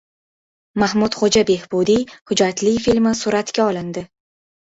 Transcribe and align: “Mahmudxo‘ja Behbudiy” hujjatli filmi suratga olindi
“Mahmudxo‘ja 0.83 1.43
Behbudiy” 1.49 2.01
hujjatli 2.31 2.73
filmi 2.87 3.13
suratga 3.21 3.67
olindi 3.75 4.07